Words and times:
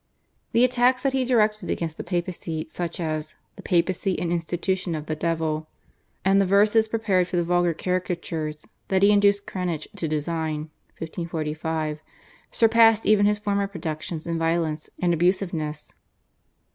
The 0.53 0.63
attacks 0.63 1.03
that 1.03 1.13
he 1.13 1.23
directed 1.25 1.69
against 1.69 1.95
the 1.95 2.03
Papacy 2.03 2.65
such 2.69 2.99
as 2.99 3.35
/The 3.55 3.63
Papacy 3.63 4.17
an 4.19 4.31
Institution 4.31 4.95
of 4.95 5.05
the 5.05 5.15
Devil/, 5.15 5.67
and 6.25 6.41
the 6.41 6.45
verses 6.47 6.87
prepared 6.87 7.27
for 7.27 7.37
the 7.37 7.43
vulgar 7.43 7.75
caricatures 7.75 8.65
that 8.87 9.03
he 9.03 9.11
induced 9.11 9.45
Cranach 9.45 9.85
to 9.97 10.07
design 10.07 10.71
(1545) 10.97 11.99
surpassed 12.51 13.05
even 13.05 13.27
his 13.27 13.37
former 13.37 13.67
productions 13.67 14.25
in 14.25 14.39
violence 14.39 14.89
and 14.99 15.13
abusiveness. 15.13 15.93